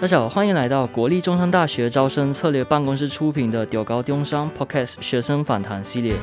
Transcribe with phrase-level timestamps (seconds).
[0.00, 6.14] 大家好，欢迎来到国立中山大学招生策略办公室出品的《屌高中商 Podcast》学生访谈系列。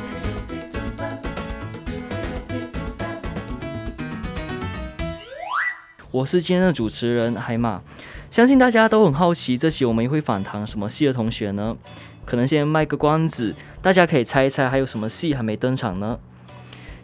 [6.10, 7.82] 我是今天的主持人海马，
[8.32, 11.76] 相信大家都很好奇，这期我们会访谈什么系的同学呢？
[12.24, 16.18] 可能先卖个关子，大家可以猜一猜，还有什么系还没登场呢？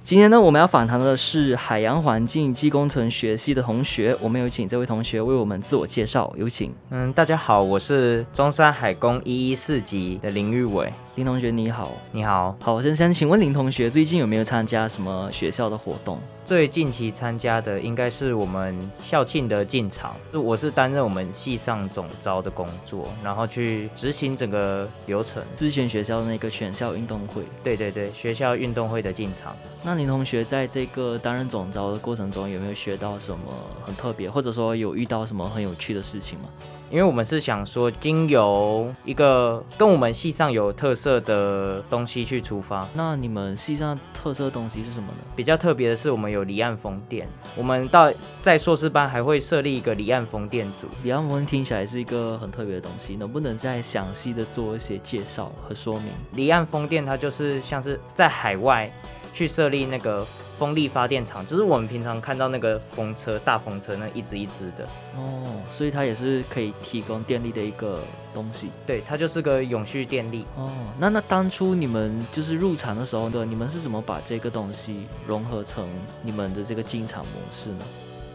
[0.03, 4.17] 今天呢，我们要访谈的是海洋环境及工程学系的同学。
[4.19, 6.73] 我们有请这位同学为我们自我介绍，有请。
[6.89, 10.91] 嗯，大家好，我是中山海工一一四级的林玉伟。
[11.15, 16.17] 林同学你好，你好，好，我先想请问林同学最近有没有参加什么学校的活动？
[16.45, 25.43] 最近期参加的应该是我们校庆的进场，我是担任我们系上总招的工作，然后去执行整个流程。
[25.53, 29.53] 之前学校那个选校运动会，对对对，学校运动会的进场。
[29.83, 33.53] 那林同学在这个担任总招的过程中，有没有学到什么
[33.85, 36.45] 很特别，或者说有遇到什么很有趣的事情吗？
[36.89, 42.87] 因为我们是想说，经由一个跟我们系上有特色的东西去出发。
[42.93, 45.17] 那你们系上特色的东西是什么呢？
[45.35, 47.27] 比较特别的是，我们有离岸风电。
[47.55, 50.87] 我们到在硕士班还会设立一个离岸风电组。
[51.03, 56.11] 离岸风电听起来是一个很特别的东西，能不能再详细的做一些介绍和说明？
[56.33, 58.91] 离岸风电它就是像是在海外
[59.33, 60.25] 去设立那个。
[60.61, 64.87] 风力发电厂就是我们平常看到那个风车、大风车那一只一只的
[65.17, 68.69] 哦，所以它也是可以提供电力的一个东西。
[68.85, 70.69] 对，它就是个永续电力哦。
[70.99, 75.89] 那那当初你们就是入场的时候的，你们是怎么把这个东西融合成
[76.21, 77.85] 你们的这个进场模式呢？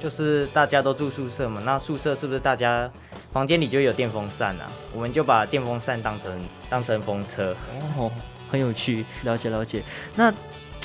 [0.01, 2.91] 就是大家都住宿舍嘛，那宿舍是不是大家
[3.31, 4.69] 房间里就有电风扇啊？
[4.93, 7.55] 我们就把电风扇当成当成风车
[7.97, 8.11] 哦，
[8.51, 9.85] 很有趣，了解了解。
[10.17, 10.35] 那。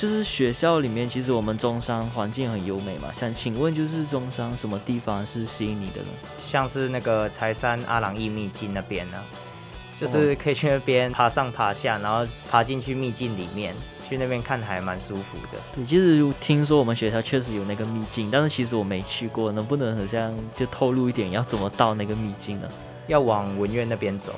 [0.02, 3.12] 就是学校里面，其实我们中山环境很优美嘛。
[3.12, 6.08] 想请问，就是中山什么地方是吸引你的呢？
[6.44, 9.22] 像是那个柴山阿朗义秘境那边呢，
[10.00, 13.76] 就是可以去那边爬上爬下，然后爬进去秘境里面，
[14.08, 15.58] 去那边看还蛮舒服的。
[15.76, 22.68] 你，其实听说我们学校确实有那个秘境，但是其实我没去过，能不能好像就透露一点，要怎么到那个秘境呢？
[23.06, 24.34] 要往文苑那边走。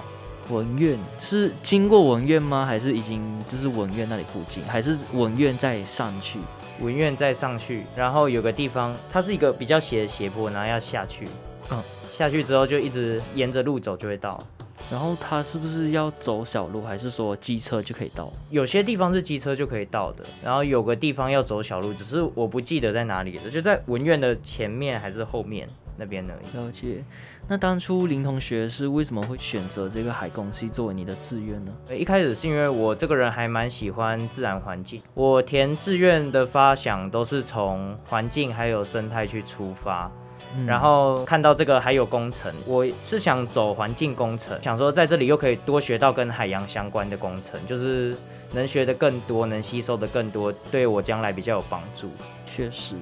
[0.50, 2.66] 文苑是经过文苑吗？
[2.66, 4.62] 还是已经就是文苑那里附近？
[4.64, 6.38] 还是文苑再上去？
[6.80, 11.28] 文苑再上去，然后有个地方，它是一个比较斜的斜坡，然后要下去。
[11.70, 11.82] 嗯，
[12.12, 14.42] 下去之后就一直沿着路走就会到。
[14.90, 18.30] 然后它是不是要走小路，还是说机车就可以到？
[18.50, 25.66] 有些地方是机车就可以到的，然后有个地方要走小路，只是我不记得在哪里了，就在文苑的前面还是后面？
[25.96, 26.56] 那边而已。
[26.56, 27.04] 了解。
[27.46, 31.72] 那当初林同学是为什么会选择这个海工系作为你的志愿呢？
[31.90, 40.10] 一开始是因为我这个人还蛮喜欢自然环境，我填志愿的发想都是从环境还有生态去出发，
[40.56, 48.16] 嗯、然后看到这个还有工程，我是想走环境工程，想说在这里又可以多学到跟海洋相关的工程，就是
[48.52, 52.10] 能学的更多，能吸收的更多，对我将来比较有帮助。
[52.46, 52.94] 确实。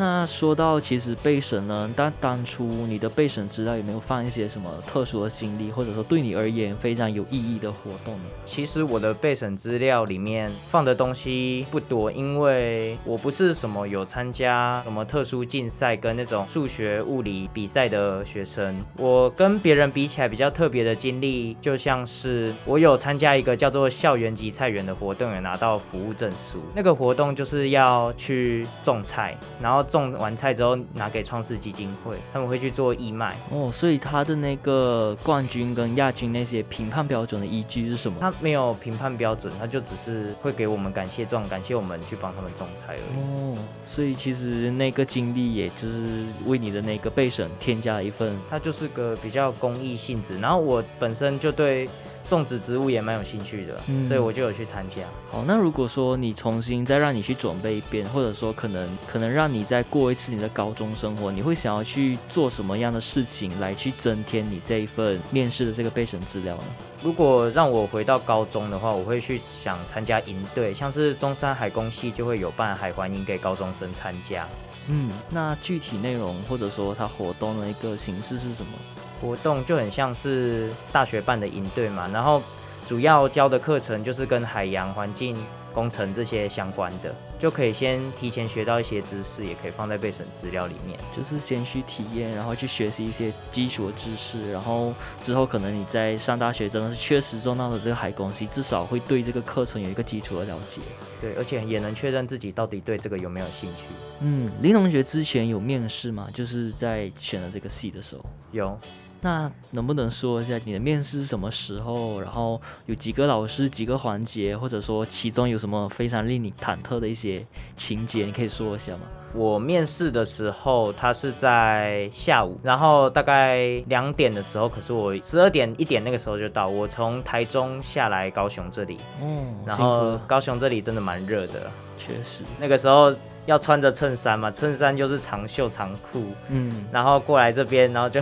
[0.00, 8.24] 那说到其实备审呢，当当初你的备审资料有没有放一些什么特殊的经历，或者说对你而言非常有意义的活动呢？
[8.46, 18.82] 其实我的备审资料里面放的东西不多，因为我不是什么有参加什么特殊竞赛跟那种数学物理比赛的学生。
[18.96, 26.58] 我跟别人比起来比较特别的经历，就像是我有参加一个叫做校园级菜园的活动，有拿到服务证书。
[26.74, 29.86] 那个活动就是要去种菜，然后。
[29.90, 33.70] 种完菜之后拿给创世基金会，他们会去做义卖哦。
[33.72, 38.18] 所以他的那个冠军跟亚军那些评判标准的依据是什么？
[38.20, 43.20] 他没有评判标准，他就只是会给我们感谢状，感谢我们去帮他们种菜而已。
[43.20, 50.38] 哦，所以其实那个经历也就是为你的那个备审添加了一份，它就是个比较公益性质。
[50.38, 51.88] 然后我本身就对。
[52.30, 55.02] 种植植物也蛮有兴趣的，嗯，所以我就有去参加。
[55.30, 66.64] 好，那如果说你重新再让你去准备一遍，或者说可能可能让你再过一次你的高中生活，你会想要去做什么样的事情来去增添你这一份面试的这个备审资料呢？
[67.02, 74.46] 如果让我回到高中的话，我会去想参加营队，像是中山海工系就会有办海环营给高中生参加。
[74.88, 78.72] 嗯，那具体内容或者说它活动的一个形式是什么？
[79.20, 82.42] 活动就很像是大学办的营队嘛，然后
[82.86, 85.36] 主要教的课程就是跟海洋环境
[85.72, 90.98] 工程这些相关的，就可以先提前学到一些知识，也可以放在备审资料里面。
[91.16, 100.80] 就是先去体验，然后去学习一些基础的知识，然后之后可能你在上大学真的是确实中到了这个海工系，至少会对这个课程有一个基础的了解。
[101.20, 103.84] 对，而且也能确认自己到底对这个有没有兴趣。
[104.22, 106.28] 嗯，林同学之前有面试吗？
[106.34, 108.24] 就是在选了这个系的时候。
[108.50, 108.76] 有。
[109.22, 112.20] 那能不能说一下你的面试是什么时候？
[112.20, 117.44] 然后有几个老师、几个环节，或者说其中有什么非常令你忐忑的一些
[117.76, 119.00] 情节，你可以说一下吗？
[119.34, 126.66] 我面试的时候，他是在下午，然后大概两点的时候，可是我十二点一点那个时候就到。
[126.66, 133.14] 我从台中下来高雄这里，嗯，然后高雄这里真的蛮热的，确实，那个时候
[133.44, 138.20] 要穿着衬衫嘛，衬衫就是长袖长裤，嗯，然后过来这边，然后就。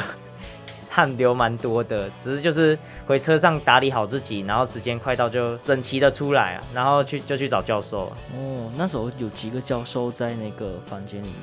[0.98, 8.10] 汗流蛮多的，只是就是回车上打理好自己，然后时间快到就整齐的出来啊，然后去就去找教授。
[8.34, 11.36] 哦，那时候有几个教授在那个房间里面？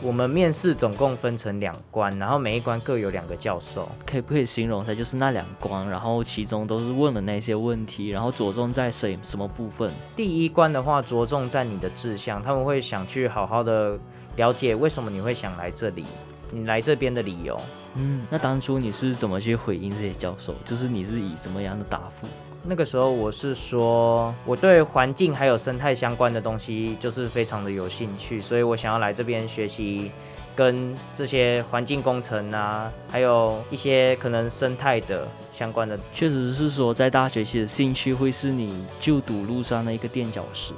[0.00, 3.86] 我们面试总共分成两关，然后每一关各有两个教授。
[4.06, 9.90] 可以不可以形容一下，就是那两关，然后其中都是问了那些问题，然后着重在谁什么部分？
[10.16, 13.98] 第一关的话，着重在你的志向，他们会想去好好的
[14.36, 16.06] 了解为什么你会想来这里。
[16.54, 17.58] 你来这边的理由，
[17.94, 20.54] 嗯，那当初你是怎么去回应这些教授？
[20.64, 22.26] 就是你是以什么样的答复？
[22.64, 30.12] 那个时候我是说，我对环境还有生态相关的东西就是非常的有兴趣，所以我想要来这边学习
[30.54, 35.98] 跟这些环境工程啊，还有一些可能生态的相关的。
[36.14, 40.72] 确实是说，在大学期的兴趣会是你就读路上的一个垫脚石。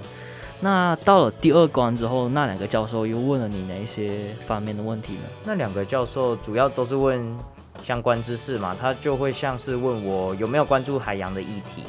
[0.64, 5.28] 那到了第二关之后，那两个教授又问了你哪一些方面的问题呢？
[5.44, 7.22] 那两个教授主要都是问
[7.82, 11.82] 相关知识嘛，他就会像是问我有没有关注海洋的议题，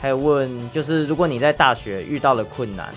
[0.00, 2.92] 还有问就是如果你在大学遇到了困难，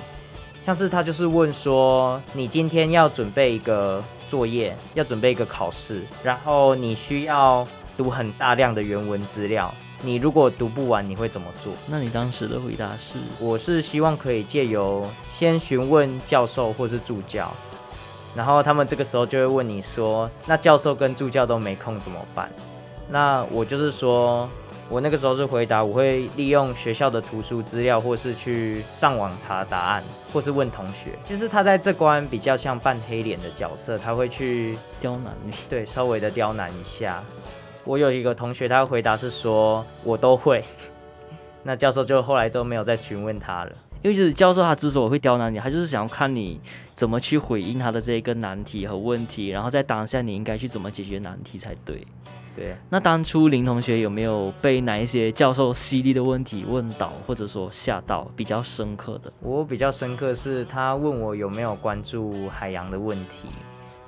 [0.65, 9.71] 像是他就是问说你今天要准备一个作业，要准备一个考试，然后你需要读很大量的原文资料。
[10.05, 11.73] 你如果读不完，你会怎么做？
[11.87, 13.15] 那你当时的回答是？
[13.39, 17.51] 我是希望可以借由先询问教授或是助教，
[18.35, 22.47] 然后他们这个时候就会问你说，那教授跟助教都没空怎么办？
[23.09, 24.47] 那我就是说，
[24.89, 31.17] 我那个时候是回答，我会利用学校的图书资料，或是去上网查答案，或是问同学。
[31.25, 37.23] 其实他在这关比较像扮黑脸的角色，他会去刁难你，对，稍微的刁难一下。
[37.85, 40.65] 我有一个同学，他回答是说，我都会。
[41.63, 43.71] 那教授就后来都没有再询问他了，
[44.03, 46.59] 因为就是教授他之所以会刁难你，他就是想要看你
[46.93, 52.05] 怎么去回应他的这一个难题和问题，然后在当下你应该去怎么解决难题才对。
[52.55, 52.75] 对。
[52.89, 59.33] 那当初林同学有没有被哪一些教授犀利的问题问倒，或者说吓到比较深刻的？
[59.41, 63.47] 我比较深刻是他问我有没有关注海洋的问题。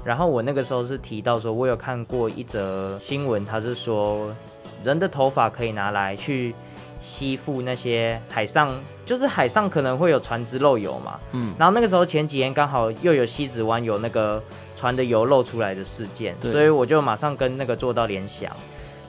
[0.07, 4.33] 然后我那个时候是提到说，我有看过一则新闻，他是说
[4.81, 6.55] 人的头发可以拿来去
[6.97, 8.73] 吸附那些海上，
[9.05, 14.41] 就是海上可能会有船只漏油嘛，嗯，然后那个时候前几天刚好又有西子湾有那个
[14.77, 18.49] 船的油漏出来的事件，所以我就马上跟那个做到联想，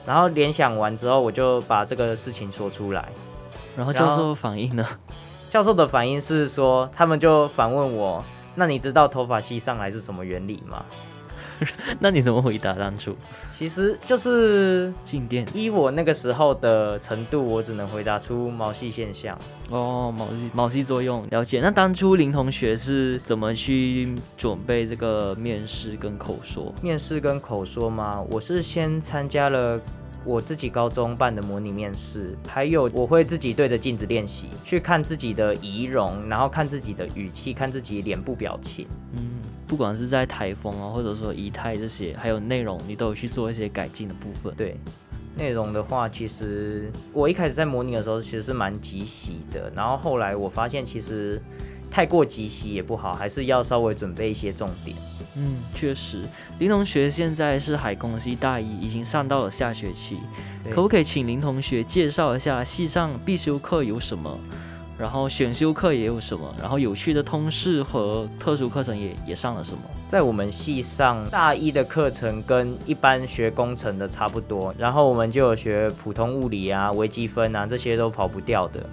[0.05, 3.07] 然后联想完之后，我就把这个事情说出来，
[3.77, 4.85] 然后教授反应呢？
[5.49, 8.21] 教授的反应是说，他们就反问我。
[8.55, 10.85] 那你知道头发吸上来是什么原理吗？
[11.99, 13.13] 那你怎么回答当初？
[13.53, 15.45] 其实就是静电。
[15.53, 19.37] 依我那个时候的程度，我只能回答出毛细现象。
[19.69, 21.59] 哦，毛细毛细作用，了解。
[21.59, 26.73] 那当初林同学是怎么去准备这个面试跟口说？
[26.81, 28.21] 面试跟口说吗？
[28.31, 29.77] 我是先参加了。
[30.25, 38.87] 我自己高中办的模拟面试，还有我会自己对着镜子练习，去看自己的仪容，然后看自己的语气，看自己脸部表情。
[39.13, 44.53] 嗯，不管是在台风啊，或者说仪态这些，还有内容，你都有去做一些改进的部分。
[44.55, 44.75] 对，
[45.37, 51.41] 内容的话，其实我一开始在模拟的时候，其实是蛮即席的，然后后来我发现，其实
[51.91, 54.95] 太过即席也不好，还是要稍微准备一些重点。
[55.35, 56.23] 嗯，确实，
[56.57, 60.17] 林同学现在是海工系大一，已经上到了下学期，
[60.69, 64.37] 可不可以请林同学介绍一下系上必修课有什么，
[64.97, 69.81] 然后选修课也有什么，然后有趣的通识和特殊课程也也上了什么？
[70.09, 78.83] 在我们系上，大一的课程跟一般学工程的差不多，然后我们就有学普通物理啊、微积分啊，这些都跑不掉的。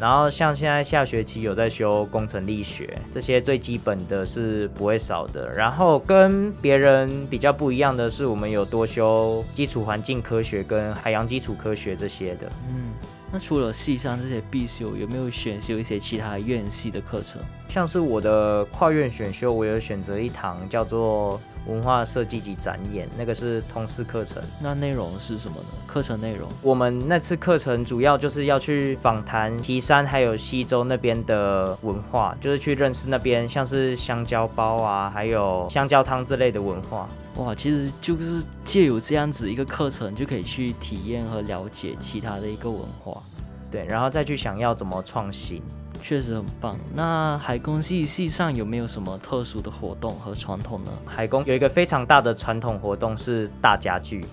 [0.00, 5.52] 然后像现在下学期有在修工程力学，这些最基本的是不会少的。
[5.52, 12.48] 然后跟别人比较不一样的是，我们有多修基础环境科学跟海洋基础科学这些的。
[12.70, 12.92] 嗯，
[13.32, 17.40] 那除了系上这些必修，有没有选修一些其他院系的课程？
[17.68, 24.42] 像是我的跨院选修，我有选择一堂叫做文化设计及展演，那个是通识课程。
[24.60, 25.66] 那内容是什么呢？
[25.86, 37.08] 课程内容，我们那次课程主要就是要去访谈岐山还有西周那边的文化，就是去认识那边像是香蕉包啊，还有香蕉汤之类的文化。
[37.36, 43.22] 哇，其实就是借由这样子一个课程，就可以去体验和了解其他的一个文化。
[43.70, 45.62] 对，然后再去想要怎么创新。
[46.02, 46.78] 确实很棒。
[46.94, 50.90] 那海工系系上有没有什么特殊的活动和传统呢？
[51.04, 54.24] 海工有一个非常大的传统活动是大家聚，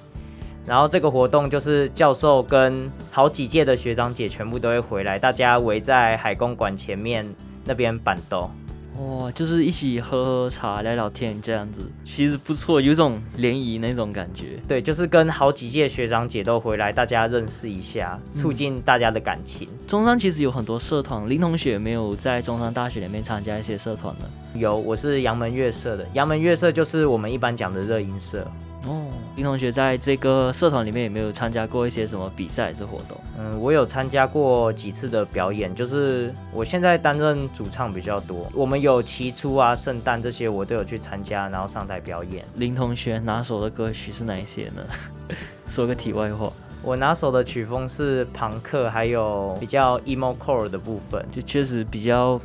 [0.66, 7.28] 然后这个活动就是教授跟好几届的学长姐全部都会回来，大家围在海工馆前面
[7.64, 8.50] 那边板凳。
[8.98, 14.58] 哇，就是一起喝喝茶、聊聊天这样子，其实不错，有种联谊那种感觉。
[14.68, 19.68] 对，就是跟好几届学长姐都回来，大家认识一下，促进大家的感情。
[19.70, 24.26] 嗯、中山其实有很多社团，林同学有没有在中山大学里面参加一些社团呢？
[24.54, 28.48] 有，我是杨门乐社的，杨门乐社就是我们一般讲的热音社。
[28.88, 33.18] 哦，林同学在这个社团里面有没有参加过一些什么比赛还是活动？
[33.38, 38.48] 嗯，我有参加过几次的表演，就是我现在担任主唱比较多。
[38.54, 42.46] 我们有期初啊、圣诞这些，我都有去参加，然后上台表演。
[42.56, 44.84] 林同学拿手的歌曲是哪一些呢？
[45.68, 52.40] 说个题外话，我拿手的曲风是朋克，还有比较 emo core 的部分，就确实比较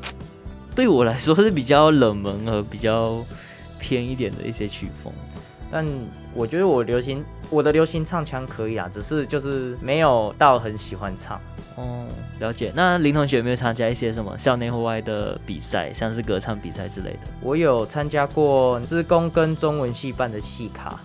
[0.74, 3.18] 对我来说是比较冷门和比较
[3.78, 5.12] 偏一点的一些曲风。
[5.70, 5.86] 但
[6.34, 11.40] 我觉得我流行我的流行唱腔可以啊，只是就是没有到很喜欢唱。
[11.76, 12.06] 哦，
[12.40, 12.72] 了解。
[12.74, 17.20] 那林同学有没有参加一些什么校内户外的比赛，像是歌唱比赛之类的？
[17.40, 21.00] 我有参加过资工跟中文系办的戏卡，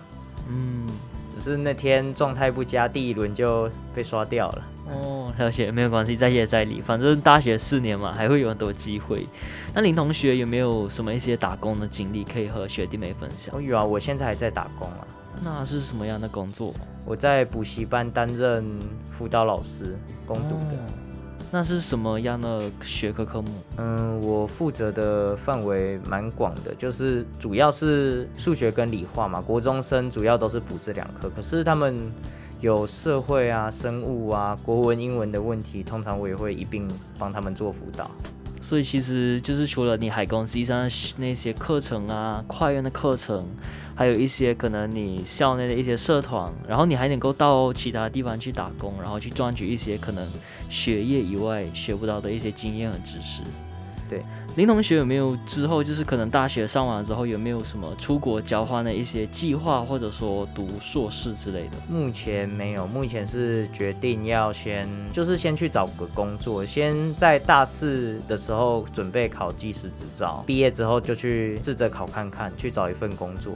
[0.48, 0.86] 嗯，
[1.34, 4.62] 只是那天状态不佳，第一轮就被刷掉了。
[4.88, 9.26] 哦，了解，没有关系，再接再厉，反正大学四年嘛，还会有很多机会。
[9.74, 13.54] 那林同学有没有什么一些打工的经历可以和学弟妹分享？
[13.56, 15.06] 哦，有啊，我现在还在打工啊。
[15.42, 16.72] 那是什么样的工作？
[17.04, 18.64] 我在补习班担任
[19.10, 20.76] 辅导老师，攻读的。
[20.76, 20.86] 哦，
[21.50, 23.48] 那是什么样的学科科目？
[23.78, 29.40] 嗯，我负责的范围蛮广的，就是主要是数学跟理化嘛。
[29.40, 32.12] 国中生主要都是补这两科，可是他们。
[32.60, 38.10] 有社会啊、生物啊、国文、英文的问题，通常我也会一并帮他们做辅导。
[38.62, 43.46] 所以其实就是除了你海工实际上那些课程啊、跨院的课程，
[43.94, 50.26] 还有一些可能你校内的一些社团，然后你还能够到其他地方去打工，然后去赚取一些可能
[50.68, 53.42] 学业以外学不到的一些经验和知识。
[54.08, 54.22] 对。
[54.56, 61.76] 林同学有没有之后就是可能大学上完之后有没有什么出国交换的一些计划，或者说读硕士之类的？
[61.88, 73.52] 目前没有，目前是决定要先就是先去找个工作，先在大四的时候准备考技师执照，毕业之后就去试着考看看，去找一份工作。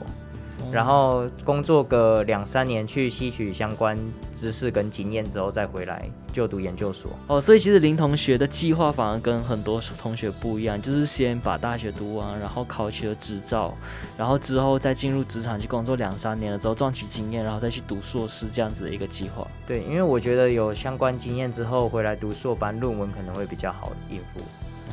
[0.71, 3.97] 然后工作个两三年，去吸取相关
[4.35, 7.11] 知识跟经验之后，再回来就读研究所。
[7.27, 13.73] 哦，所以其实林同学的计划反而跟很多同学不一样，就是先把大学读完，然后考取了执照，
[14.17, 19.45] 然后之后再进入职场去工作两三年了之后赚取经验，然后再去读硕士这样子的一个计划。
[19.67, 24.39] 对，因为我觉得有相关经验之后回来读硕班，论文可能会比较好应付。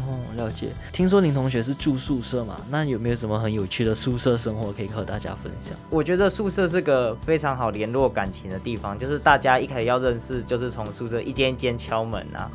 [0.09, 0.69] 哦，了解。
[0.91, 2.57] 听说林同学是住宿舍嘛？
[2.71, 5.77] 那有没有什么很有趣的宿舍生活可以和大家分享？
[5.91, 12.51] 我觉得宿舍是个非常好联络感情的地方，就是大家一开始要认识，就是从宿舍一间一间敲门啊，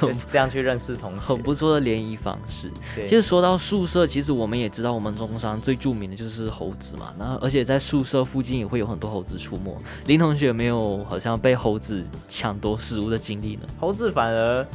[0.00, 2.70] 就这样去认识同学，很不错的联谊方式。
[2.94, 7.14] 对，其实说到宿舍，其实我们也知道，我们中山最著名的就是猴子嘛。
[7.18, 9.74] 那而且在宿舍附近也会有很多猴子出没。
[10.04, 13.62] 林同学有没有好像被猴子抢夺食物的经历呢？
[13.80, 14.66] 猴子反而。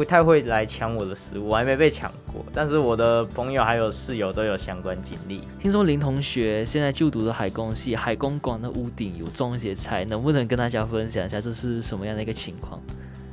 [0.00, 2.42] 不太会来抢我的食物，我还没被抢过。
[2.54, 5.42] 但是我的朋友还有室友都有相关经历。
[5.58, 12.80] 听说林同学现在就读的海工系，海工馆的屋顶有种一些菜，能不能跟大家分享一下这是什么样的一个情况？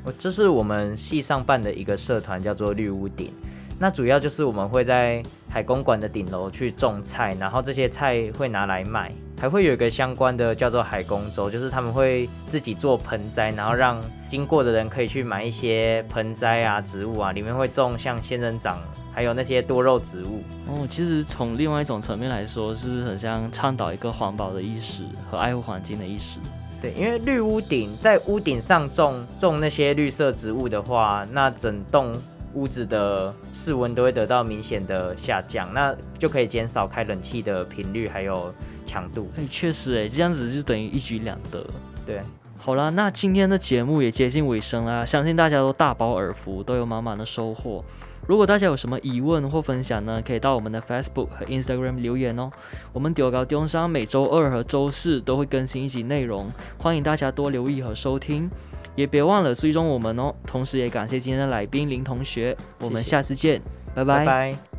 [0.04, 3.32] 我这是我们系上办的一个社团，叫做绿屋顶。
[3.80, 9.10] 那主要就是我们会在海公馆的顶楼去种菜，然后这些菜会拿来卖，
[9.40, 18.80] 还会有一个相关的叫做海工周，就是他们会自己做盆栽，然后让经过的人可以去买一些盆栽啊、植物啊，里面会种像仙人掌，
[19.14, 20.42] 还有那些多肉植物。
[20.68, 26.40] 哦，其实从另外一种层面来说，是很像倡导一个环保的意识和爱护环境的意识。
[26.82, 32.16] 对，因为绿屋顶在屋顶上种种那些绿色植物的话，那整栋。
[32.54, 38.52] 屋子的室温都会得到明显的下降，那就可以减少开冷气的频率还有
[38.88, 39.30] 强度。
[39.38, 41.64] 哎，确实，哎，这样子就等于一举两得。
[42.06, 42.22] 对，
[42.58, 47.84] 好了，那今天的节目也接近尾声啦，相信大家都大饱耳福，都有满满的收获。
[48.26, 52.50] 如果大家有什么疑问或分享呢，可以到我们的 Facebook 和 Instagram 留言哦。
[52.92, 58.50] 我们中猴中山每周二和周四都会更新一集内容，欢迎大家多留意和收听，
[58.96, 60.34] 也别忘了追踪我们哦。
[60.46, 63.64] 同时也感谢今天的来宾林同学，我们下次见，谢谢
[63.96, 64.26] 拜拜。
[64.26, 64.77] 拜拜。